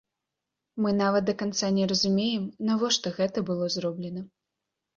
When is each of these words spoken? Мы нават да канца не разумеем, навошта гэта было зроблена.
Мы 0.85 0.93
нават 1.01 1.23
да 1.29 1.35
канца 1.41 1.69
не 1.77 1.85
разумеем, 1.93 2.49
навошта 2.73 3.15
гэта 3.21 3.47
было 3.53 3.71
зроблена. 3.77 4.29